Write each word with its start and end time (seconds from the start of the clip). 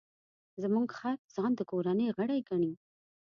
زموږ 0.63 0.87
خر 0.97 1.15
ځان 1.35 1.51
د 1.55 1.61
کورنۍ 1.71 2.07
غړی 2.17 2.39
ګڼي. 2.49 2.73